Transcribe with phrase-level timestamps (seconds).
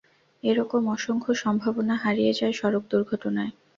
[0.43, 3.51] এ রকম অসংখ্য সম্ভাবনা হারিয়ে যায় সড়ক দুর্ঘটনায়।